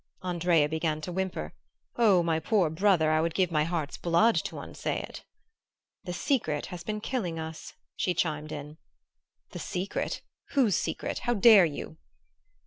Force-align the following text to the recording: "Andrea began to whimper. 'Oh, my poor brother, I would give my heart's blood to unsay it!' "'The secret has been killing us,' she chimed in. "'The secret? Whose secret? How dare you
"Andrea 0.23 0.67
began 0.67 0.99
to 1.01 1.11
whimper. 1.11 1.53
'Oh, 1.95 2.23
my 2.23 2.39
poor 2.39 2.71
brother, 2.71 3.11
I 3.11 3.21
would 3.21 3.35
give 3.35 3.51
my 3.51 3.65
heart's 3.65 3.97
blood 3.97 4.33
to 4.45 4.57
unsay 4.57 4.97
it!' 4.99 5.23
"'The 6.05 6.13
secret 6.13 6.65
has 6.73 6.83
been 6.83 7.01
killing 7.01 7.37
us,' 7.37 7.73
she 7.95 8.15
chimed 8.15 8.51
in. 8.51 8.79
"'The 9.51 9.59
secret? 9.59 10.23
Whose 10.53 10.75
secret? 10.75 11.19
How 11.19 11.35
dare 11.35 11.65
you 11.67 11.97